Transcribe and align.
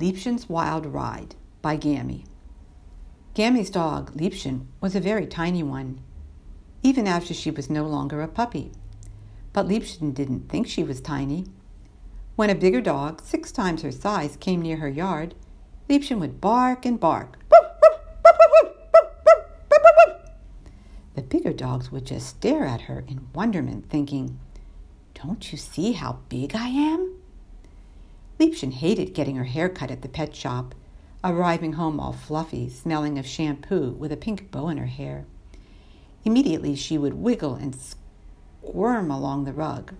Liebchen's 0.00 0.48
Wild 0.48 0.86
Ride 0.86 1.36
by 1.62 1.76
Gammy. 1.76 2.24
Gammy's 3.32 3.70
dog, 3.70 4.12
Liebchen, 4.14 4.66
was 4.80 4.96
a 4.96 5.00
very 5.00 5.24
tiny 5.24 5.62
one, 5.62 6.00
even 6.82 7.06
after 7.06 7.32
she 7.32 7.52
was 7.52 7.70
no 7.70 7.84
longer 7.86 8.20
a 8.20 8.26
puppy. 8.26 8.72
But 9.52 9.68
Liebchen 9.68 10.12
didn't 10.12 10.48
think 10.48 10.66
she 10.66 10.82
was 10.82 11.00
tiny. 11.00 11.46
When 12.34 12.50
a 12.50 12.56
bigger 12.56 12.80
dog, 12.80 13.22
six 13.22 13.52
times 13.52 13.82
her 13.82 13.92
size, 13.92 14.36
came 14.36 14.60
near 14.60 14.78
her 14.78 14.88
yard, 14.88 15.36
Liebchen 15.88 16.18
would 16.18 16.40
bark 16.40 16.84
and 16.84 16.98
bark. 16.98 17.38
The 21.14 21.22
bigger 21.22 21.52
dogs 21.52 21.92
would 21.92 22.04
just 22.04 22.26
stare 22.26 22.64
at 22.64 22.82
her 22.82 23.04
in 23.06 23.28
wonderment, 23.32 23.88
thinking, 23.88 24.40
Don't 25.14 25.52
you 25.52 25.58
see 25.58 25.92
how 25.92 26.18
big 26.28 26.56
I 26.56 26.66
am? 26.66 27.13
Liebchen 28.38 28.72
hated 28.72 29.14
getting 29.14 29.36
her 29.36 29.44
hair 29.44 29.68
cut 29.68 29.90
at 29.90 30.02
the 30.02 30.08
pet 30.08 30.34
shop, 30.34 30.74
arriving 31.22 31.74
home 31.74 32.00
all 32.00 32.12
fluffy, 32.12 32.68
smelling 32.68 33.18
of 33.18 33.26
shampoo, 33.26 33.90
with 33.92 34.12
a 34.12 34.16
pink 34.16 34.50
bow 34.50 34.68
in 34.68 34.78
her 34.78 34.86
hair. 34.86 35.24
Immediately 36.24 36.74
she 36.74 36.98
would 36.98 37.14
wiggle 37.14 37.54
and 37.54 37.76
squirm 37.76 39.10
along 39.10 39.44
the 39.44 39.52
rug 39.52 39.94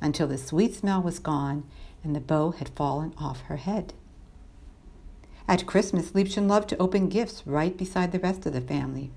until 0.00 0.26
the 0.26 0.38
sweet 0.38 0.74
smell 0.74 1.02
was 1.02 1.18
gone 1.18 1.64
and 2.02 2.14
the 2.14 2.20
bow 2.20 2.50
had 2.50 2.68
fallen 2.70 3.14
off 3.18 3.42
her 3.42 3.56
head. 3.56 3.94
At 5.46 5.66
Christmas, 5.66 6.12
Liebchen 6.12 6.48
loved 6.48 6.68
to 6.70 6.78
open 6.78 7.08
gifts 7.08 7.42
right 7.46 7.76
beside 7.76 8.12
the 8.12 8.18
rest 8.18 8.46
of 8.46 8.52
the 8.52 8.60
family. 8.60 9.10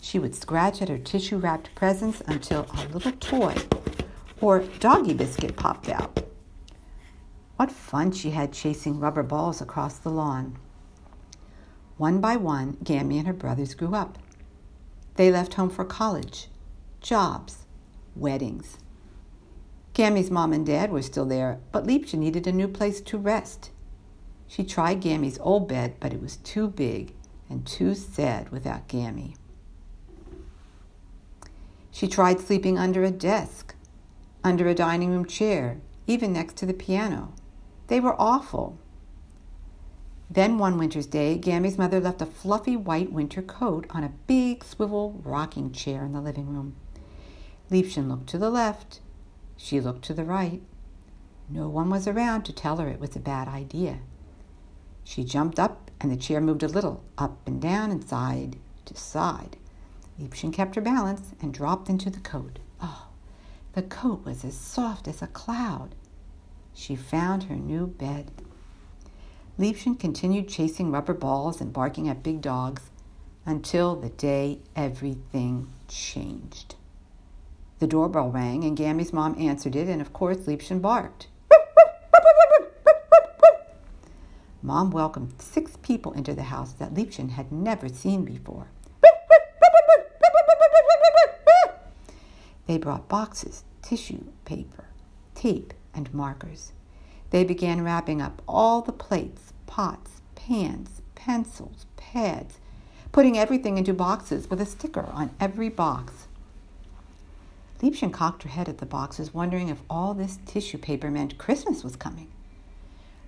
She 0.00 0.18
would 0.18 0.34
scratch 0.34 0.82
at 0.82 0.88
her 0.88 0.98
tissue 0.98 1.38
wrapped 1.38 1.74
presents 1.74 2.22
until 2.26 2.66
a 2.72 2.88
little 2.92 3.12
toy 3.12 3.54
or 4.40 4.60
doggy 4.60 5.14
biscuit 5.14 5.56
popped 5.56 5.88
out. 5.88 6.24
What 7.56 7.72
fun 7.72 8.12
she 8.12 8.30
had 8.30 8.52
chasing 8.52 9.00
rubber 9.00 9.22
balls 9.22 9.60
across 9.60 9.98
the 9.98 10.10
lawn. 10.10 10.58
One 11.96 12.20
by 12.20 12.36
one, 12.36 12.76
Gammy 12.84 13.18
and 13.18 13.26
her 13.26 13.32
brothers 13.32 13.74
grew 13.74 13.94
up. 13.94 14.18
They 15.14 15.30
left 15.30 15.54
home 15.54 15.70
for 15.70 15.84
college, 15.84 16.48
jobs, 17.00 17.64
weddings. 18.14 18.78
Gammy's 19.94 20.30
mom 20.30 20.52
and 20.52 20.66
dad 20.66 20.92
were 20.92 21.00
still 21.00 21.24
there, 21.24 21.58
but 21.72 21.86
Liebchen 21.86 22.18
needed 22.18 22.46
a 22.46 22.52
new 22.52 22.68
place 22.68 23.00
to 23.00 23.16
rest. 23.16 23.70
She 24.46 24.62
tried 24.62 25.00
Gammy's 25.00 25.38
old 25.38 25.68
bed, 25.68 25.94
but 25.98 26.12
it 26.12 26.20
was 26.20 26.36
too 26.36 26.68
big 26.68 27.14
and 27.48 27.66
too 27.66 27.94
sad 27.94 28.50
without 28.50 28.88
Gammy. 28.88 29.36
She 31.96 32.08
tried 32.08 32.40
sleeping 32.40 32.78
under 32.78 33.04
a 33.04 33.10
desk, 33.10 33.74
under 34.44 34.68
a 34.68 34.74
dining 34.74 35.12
room 35.12 35.24
chair, 35.24 35.80
even 36.06 36.30
next 36.30 36.56
to 36.56 36.66
the 36.66 36.74
piano. 36.74 37.32
They 37.86 38.00
were 38.00 38.20
awful. 38.20 38.78
Then 40.28 40.58
one 40.58 40.76
winter's 40.76 41.06
day, 41.06 41.38
Gammy's 41.38 41.78
mother 41.78 41.98
left 41.98 42.20
a 42.20 42.26
fluffy 42.26 42.76
white 42.76 43.12
winter 43.12 43.40
coat 43.40 43.86
on 43.88 44.04
a 44.04 44.12
big 44.26 44.62
swivel 44.62 45.22
rocking 45.24 45.72
chair 45.72 46.04
in 46.04 46.12
the 46.12 46.20
living 46.20 46.48
room. 46.48 46.76
Liebchen 47.70 48.10
looked 48.10 48.26
to 48.26 48.36
the 48.36 48.50
left. 48.50 49.00
She 49.56 49.80
looked 49.80 50.04
to 50.04 50.12
the 50.12 50.24
right. 50.24 50.60
No 51.48 51.66
one 51.66 51.88
was 51.88 52.06
around 52.06 52.42
to 52.42 52.52
tell 52.52 52.76
her 52.76 52.88
it 52.88 53.00
was 53.00 53.16
a 53.16 53.20
bad 53.20 53.48
idea. 53.48 54.00
She 55.02 55.24
jumped 55.24 55.58
up, 55.58 55.90
and 55.98 56.12
the 56.12 56.18
chair 56.18 56.42
moved 56.42 56.62
a 56.62 56.68
little, 56.68 57.02
up 57.16 57.38
and 57.46 57.58
down 57.58 57.90
and 57.90 58.06
side 58.06 58.56
to 58.84 58.94
side. 58.94 59.56
Liebchen 60.18 60.52
kept 60.52 60.74
her 60.74 60.80
balance 60.80 61.32
and 61.40 61.52
dropped 61.52 61.88
into 61.88 62.10
the 62.10 62.20
coat. 62.20 62.58
Oh, 62.80 63.08
the 63.74 63.82
coat 63.82 64.24
was 64.24 64.44
as 64.44 64.56
soft 64.56 65.06
as 65.06 65.20
a 65.20 65.26
cloud. 65.26 65.94
She 66.74 66.96
found 66.96 67.44
her 67.44 67.56
new 67.56 67.86
bed. 67.86 68.30
Liebchen 69.58 69.98
continued 69.98 70.48
chasing 70.48 70.90
rubber 70.90 71.14
balls 71.14 71.60
and 71.60 71.72
barking 71.72 72.08
at 72.08 72.22
big 72.22 72.40
dogs 72.40 72.90
until 73.44 73.96
the 73.96 74.10
day 74.10 74.58
everything 74.74 75.68
changed. 75.88 76.74
The 77.78 77.86
doorbell 77.86 78.30
rang, 78.30 78.64
and 78.64 78.76
Gammy's 78.76 79.12
mom 79.12 79.34
answered 79.38 79.76
it, 79.76 79.88
and 79.88 80.00
of 80.00 80.12
course, 80.12 80.38
Liebchen 80.38 80.80
barked. 80.80 81.28
Mom 84.62 84.90
welcomed 84.90 85.40
six 85.40 85.76
people 85.82 86.12
into 86.12 86.34
the 86.34 86.44
house 86.44 86.72
that 86.72 86.92
Liebchen 86.92 87.30
had 87.30 87.52
never 87.52 87.88
seen 87.88 88.24
before. 88.24 88.68
They 92.66 92.78
brought 92.78 93.08
boxes, 93.08 93.64
tissue 93.82 94.24
paper, 94.44 94.86
tape, 95.34 95.72
and 95.94 96.12
markers. 96.12 96.72
They 97.30 97.44
began 97.44 97.82
wrapping 97.82 98.20
up 98.20 98.42
all 98.46 98.82
the 98.82 98.92
plates, 98.92 99.52
pots, 99.66 100.20
pans, 100.34 101.02
pencils, 101.14 101.86
pads, 101.96 102.58
putting 103.12 103.38
everything 103.38 103.78
into 103.78 103.92
boxes 103.94 104.48
with 104.50 104.60
a 104.60 104.66
sticker 104.66 105.06
on 105.12 105.30
every 105.40 105.68
box. 105.68 106.28
Liebchen 107.82 108.12
cocked 108.12 108.42
her 108.42 108.48
head 108.48 108.68
at 108.68 108.78
the 108.78 108.86
boxes, 108.86 109.34
wondering 109.34 109.68
if 109.68 109.82
all 109.90 110.14
this 110.14 110.38
tissue 110.46 110.78
paper 110.78 111.10
meant 111.10 111.38
Christmas 111.38 111.84
was 111.84 111.96
coming. 111.96 112.28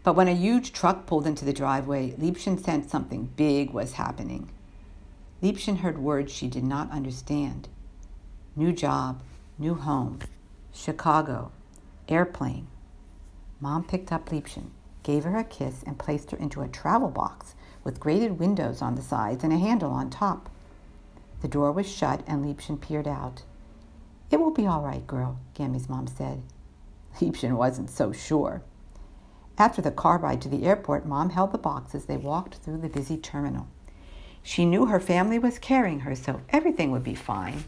But 0.02 0.14
when 0.14 0.28
a 0.28 0.32
huge 0.34 0.72
truck 0.72 1.06
pulled 1.06 1.26
into 1.26 1.44
the 1.44 1.52
driveway, 1.52 2.12
Liebchen 2.12 2.62
sensed 2.62 2.88
something 2.88 3.26
big 3.36 3.72
was 3.72 3.94
happening. 3.94 4.48
Liebchen 5.42 5.78
heard 5.78 5.98
words 5.98 6.32
she 6.32 6.48
did 6.48 6.64
not 6.64 6.90
understand. 6.90 7.68
New 8.58 8.72
job, 8.72 9.22
new 9.56 9.76
home, 9.76 10.18
Chicago, 10.72 11.52
airplane. 12.08 12.66
Mom 13.60 13.84
picked 13.84 14.10
up 14.10 14.30
Liebchen, 14.30 14.70
gave 15.04 15.22
her 15.22 15.36
a 15.36 15.44
kiss, 15.44 15.84
and 15.86 15.96
placed 15.96 16.32
her 16.32 16.36
into 16.36 16.62
a 16.62 16.66
travel 16.66 17.08
box 17.08 17.54
with 17.84 18.00
grated 18.00 18.40
windows 18.40 18.82
on 18.82 18.96
the 18.96 19.00
sides 19.00 19.44
and 19.44 19.52
a 19.52 19.58
handle 19.58 19.92
on 19.92 20.10
top. 20.10 20.50
The 21.40 21.46
door 21.46 21.70
was 21.70 21.88
shut 21.88 22.24
and 22.26 22.44
Liebchen 22.44 22.80
peered 22.80 23.06
out. 23.06 23.44
It 24.28 24.40
will 24.40 24.50
be 24.50 24.66
all 24.66 24.82
right, 24.82 25.06
girl, 25.06 25.38
Gammy's 25.54 25.88
mom 25.88 26.08
said. 26.08 26.42
Liebchen 27.20 27.52
wasn't 27.52 27.90
so 27.90 28.10
sure. 28.10 28.62
After 29.56 29.80
the 29.80 29.92
car 29.92 30.18
ride 30.18 30.42
to 30.42 30.48
the 30.48 30.64
airport, 30.66 31.06
Mom 31.06 31.30
held 31.30 31.52
the 31.52 31.58
box 31.58 31.94
as 31.94 32.06
they 32.06 32.16
walked 32.16 32.56
through 32.56 32.78
the 32.78 32.88
busy 32.88 33.18
terminal. 33.18 33.68
She 34.42 34.64
knew 34.64 34.86
her 34.86 34.98
family 34.98 35.38
was 35.38 35.60
carrying 35.60 36.00
her, 36.00 36.16
so 36.16 36.40
everything 36.48 36.90
would 36.90 37.04
be 37.04 37.14
fine. 37.14 37.62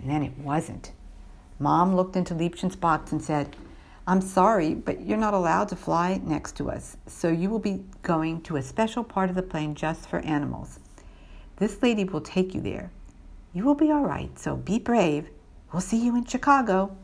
And 0.00 0.10
then 0.10 0.22
it 0.22 0.36
wasn't. 0.38 0.92
Mom 1.58 1.94
looked 1.94 2.16
into 2.16 2.34
Liebchen's 2.34 2.76
box 2.76 3.12
and 3.12 3.22
said, 3.22 3.54
I'm 4.06 4.22
sorry, 4.22 4.74
but 4.74 5.06
you're 5.06 5.18
not 5.18 5.34
allowed 5.34 5.68
to 5.68 5.76
fly 5.76 6.20
next 6.24 6.56
to 6.56 6.70
us, 6.70 6.96
so 7.06 7.28
you 7.28 7.50
will 7.50 7.58
be 7.58 7.84
going 8.02 8.40
to 8.42 8.56
a 8.56 8.62
special 8.62 9.04
part 9.04 9.28
of 9.28 9.36
the 9.36 9.42
plane 9.42 9.74
just 9.74 10.08
for 10.08 10.20
animals. 10.20 10.80
This 11.56 11.82
lady 11.82 12.04
will 12.04 12.22
take 12.22 12.54
you 12.54 12.60
there. 12.60 12.90
You 13.52 13.64
will 13.64 13.74
be 13.74 13.90
all 13.90 14.04
right, 14.04 14.36
so 14.38 14.56
be 14.56 14.78
brave. 14.78 15.28
We'll 15.72 15.82
see 15.82 16.02
you 16.02 16.16
in 16.16 16.24
Chicago. 16.24 16.96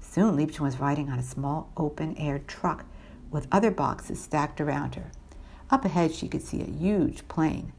Soon 0.00 0.36
Liebchen 0.36 0.60
was 0.60 0.80
riding 0.80 1.08
on 1.08 1.18
a 1.18 1.22
small 1.22 1.70
open 1.76 2.16
air 2.16 2.40
truck 2.40 2.84
with 3.30 3.46
other 3.52 3.70
boxes 3.70 4.20
stacked 4.20 4.60
around 4.60 4.96
her. 4.96 5.12
Up 5.70 5.84
ahead, 5.84 6.12
she 6.12 6.28
could 6.28 6.42
see 6.42 6.60
a 6.60 6.64
huge 6.64 7.28
plane. 7.28 7.72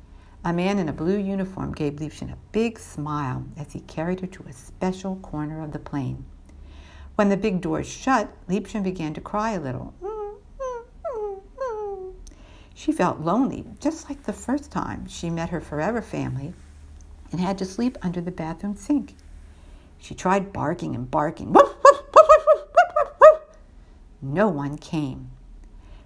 A 0.44 0.52
man 0.52 0.80
in 0.80 0.90
a 0.90 0.94
blue 0.94 1.20
uniform 1.20 1.72
gave 1.72 1.98
Liebchen 1.98 2.32
a 2.32 2.38
big 2.52 2.80
smile 2.80 3.46
as 3.56 3.74
he 3.74 3.82
carried 3.82 4.22
her 4.22 4.28
to 4.28 4.44
a 4.48 4.54
special 4.54 5.18
corner 5.18 5.62
of 5.62 5.72
the 5.72 5.78
plane. 5.78 6.26
When 7.14 7.30
the 7.30 7.38
big 7.38 7.62
doors 7.62 7.88
shut, 7.88 8.32
Liebchen 8.50 8.82
began 8.82 9.14
to 9.14 9.22
cry 9.22 9.52
a 9.52 9.60
little. 9.60 9.94
She 12.74 12.92
felt 12.92 13.20
lonely, 13.20 13.66
just 13.80 14.10
like 14.10 14.24
the 14.24 14.34
first 14.34 14.72
time 14.72 15.08
she 15.08 15.30
met 15.30 15.50
her 15.50 15.62
forever 15.62 16.02
family 16.02 16.56
and 17.32 17.40
had 17.40 17.60
to 17.60 17.66
sleep 17.66 17.96
under 18.02 18.20
the 18.20 18.32
bathroom 18.32 18.76
sink. 18.76 19.16
She 20.00 20.16
tried 20.16 20.52
barking 20.52 20.96
and 20.96 21.12
barking. 21.12 21.56
No 24.24 24.48
one 24.48 24.80
came. 24.80 25.30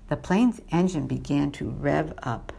The 0.10 0.18
plane's 0.18 0.60
engine 0.72 1.08
began 1.08 1.52
to 1.54 1.70
rev 1.70 2.14
up. 2.22 2.52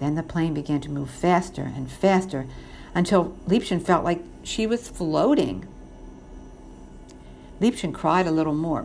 Then 0.00 0.16
the 0.16 0.22
plane 0.22 0.54
began 0.54 0.80
to 0.80 0.90
move 0.90 1.10
faster 1.10 1.62
and 1.62 1.90
faster 1.90 2.46
until 2.94 3.36
Liebchen 3.46 3.80
felt 3.80 4.04
like 4.04 4.22
she 4.42 4.66
was 4.66 4.88
floating. 4.88 5.68
Liebchen 7.60 7.94
cried 7.94 8.26
a 8.26 8.32
little 8.32 8.54
more. 8.54 8.84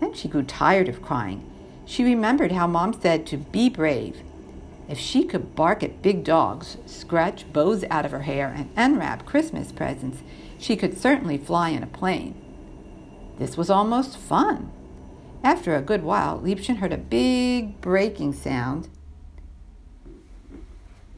Then 0.00 0.14
she 0.14 0.28
grew 0.28 0.42
tired 0.42 0.88
of 0.88 1.02
crying 1.02 1.44
she 1.88 2.04
remembered 2.04 2.52
how 2.52 2.66
Mom 2.66 2.92
said 2.92 3.26
to 3.26 3.38
be 3.38 3.70
brave. 3.70 4.20
If 4.90 4.98
she 4.98 5.24
could 5.24 5.54
bark 5.54 5.82
at 5.82 6.02
big 6.02 6.22
dogs, 6.22 6.76
scratch 6.84 7.50
bows 7.50 7.82
out 7.88 8.04
of 8.04 8.10
her 8.10 8.22
hair, 8.22 8.52
and 8.54 8.68
unwrap 8.76 9.24
Christmas 9.24 9.72
presents, 9.72 10.22
she 10.58 10.76
could 10.76 10.98
certainly 10.98 11.38
fly 11.38 11.70
in 11.70 11.82
a 11.82 11.86
plane. 11.86 12.34
This 13.38 13.56
was 13.56 13.70
almost 13.70 14.18
fun. 14.18 14.70
After 15.44 15.74
a 15.74 15.82
good 15.82 16.02
while, 16.02 16.40
Liebchen 16.40 16.76
heard 16.76 16.92
a 16.92 16.98
big 16.98 17.80
breaking 17.80 18.32
sound, 18.32 18.88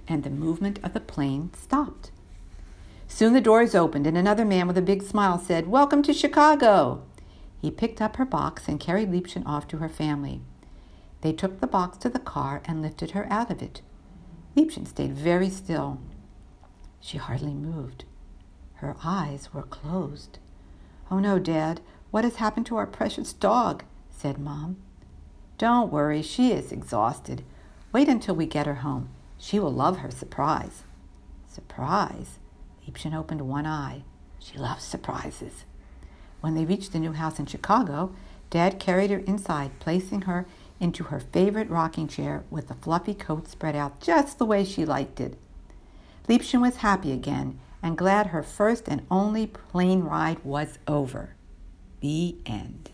and 0.07 0.23
the 0.23 0.31
movement 0.31 0.79
of 0.83 0.93
the 0.93 1.01
plane 1.01 1.51
stopped. 1.57 2.11
Soon 3.09 3.33
the 3.33 3.41
doors 3.41 3.75
opened, 3.75 4.07
and 4.07 4.17
another 4.17 4.45
man 4.45 4.67
with 4.67 4.77
a 4.77 4.83
big 4.83 5.03
smile 5.03 5.39
said, 5.39 5.67
Welcome 5.67 6.03
to 6.03 6.13
Chicago. 6.13 7.03
He 7.61 7.71
picked 7.71 8.01
up 8.01 8.17
her 8.17 8.25
box 8.25 8.69
and 8.69 8.79
carried 8.79 9.11
Liebchen 9.11 9.47
off 9.47 9.67
to 9.69 9.79
her 9.79 9.89
family. 9.89 10.43
They 11.23 11.33
took 11.33 11.61
the 11.61 11.67
box 11.67 11.99
to 11.99 12.09
the 12.09 12.19
car 12.19 12.63
and 12.65 12.83
lifted 12.83 13.13
her 13.13 13.27
out 13.31 13.51
of 13.51 13.63
it. 13.63 13.83
Liebchen 14.57 14.87
stayed 14.87 15.13
very 15.13 15.51
still. 15.51 15.99
She 17.01 17.19
hardly 17.19 17.55
moved. 17.55 18.05
Her 18.75 18.97
eyes 19.05 19.53
were 19.53 19.63
closed. 19.63 20.39
Oh 21.11 21.19
no, 21.19 21.39
Dad, 21.39 21.81
what 22.11 22.25
has 22.25 22.37
happened 22.37 22.67
to 22.67 22.77
our 22.77 22.87
precious 22.87 23.33
dog? 23.33 23.85
Said 24.21 24.39
Mom. 24.39 24.77
Don't 25.57 25.91
worry, 25.91 26.21
she 26.21 26.53
is 26.53 26.73
exhausted. 26.73 27.43
Wait 27.93 28.09
until 28.09 28.35
we 28.35 28.45
get 28.45 28.67
her 28.67 28.77
home. 28.77 29.09
She 29.39 29.59
will 29.59 29.73
love 29.73 29.99
her 29.99 30.11
surprise. 30.11 30.85
Surprise? 31.49 32.39
Liebchen 32.87 33.15
opened 33.15 33.43
one 33.43 33.67
eye. 33.67 34.05
She 34.39 34.59
loves 34.59 34.85
surprises. 34.85 35.65
When 36.43 36.55
they 36.55 36.67
reached 36.67 36.93
the 36.93 36.99
new 36.99 37.13
house 37.13 37.39
in 37.39 37.47
Chicago, 37.47 38.15
Dad 38.51 38.79
carried 38.79 39.11
her 39.11 39.19
inside, 39.21 39.79
placing 39.81 40.23
her 40.23 40.47
into 40.81 41.05
her 41.05 41.21
favorite 41.21 41.71
rocking 41.71 42.09
chair 42.09 42.45
with 42.51 42.69
the 42.69 42.75
fluffy 42.75 43.15
coat 43.15 43.49
spread 43.49 43.77
out 43.77 44.01
just 44.01 44.39
the 44.39 44.47
way 44.47 44.65
she 44.65 44.85
liked 44.85 45.21
it. 45.21 45.39
Liebchen 46.29 46.61
was 46.61 46.77
happy 46.77 47.13
again 47.13 47.59
and 47.83 47.97
glad 47.97 48.29
her 48.29 48.43
first 48.43 48.87
and 48.87 49.07
only 49.11 49.47
plane 49.47 50.03
ride 50.03 50.45
was 50.45 50.79
over. 50.87 51.35
The 52.01 52.37
end. 52.45 52.91